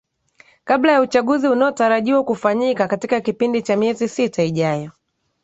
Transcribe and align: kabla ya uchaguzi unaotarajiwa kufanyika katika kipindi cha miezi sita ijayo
kabla 0.63 0.91
ya 0.91 1.01
uchaguzi 1.01 1.47
unaotarajiwa 1.47 2.23
kufanyika 2.23 2.87
katika 2.87 3.21
kipindi 3.21 3.61
cha 3.61 3.75
miezi 3.77 4.07
sita 4.09 4.43
ijayo 4.43 4.91